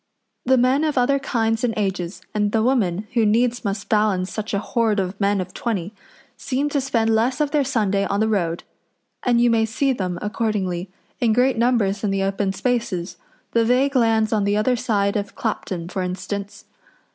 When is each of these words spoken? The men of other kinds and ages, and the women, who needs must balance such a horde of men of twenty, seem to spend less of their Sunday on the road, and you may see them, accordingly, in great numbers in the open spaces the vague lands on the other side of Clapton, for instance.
The 0.47 0.57
men 0.57 0.83
of 0.83 0.97
other 0.97 1.19
kinds 1.19 1.63
and 1.63 1.75
ages, 1.77 2.23
and 2.33 2.51
the 2.51 2.63
women, 2.63 3.05
who 3.13 3.23
needs 3.23 3.63
must 3.63 3.87
balance 3.87 4.33
such 4.33 4.51
a 4.51 4.57
horde 4.57 4.99
of 4.99 5.21
men 5.21 5.39
of 5.39 5.53
twenty, 5.53 5.93
seem 6.35 6.69
to 6.69 6.81
spend 6.81 7.13
less 7.13 7.39
of 7.39 7.51
their 7.51 7.63
Sunday 7.63 8.05
on 8.05 8.19
the 8.19 8.27
road, 8.27 8.63
and 9.21 9.39
you 9.39 9.51
may 9.51 9.63
see 9.63 9.93
them, 9.93 10.17
accordingly, 10.19 10.89
in 11.19 11.33
great 11.33 11.55
numbers 11.55 12.03
in 12.03 12.09
the 12.09 12.23
open 12.23 12.51
spaces 12.51 13.17
the 13.51 13.63
vague 13.63 13.95
lands 13.95 14.33
on 14.33 14.43
the 14.43 14.57
other 14.57 14.75
side 14.75 15.15
of 15.15 15.35
Clapton, 15.35 15.87
for 15.87 16.01
instance. 16.01 16.65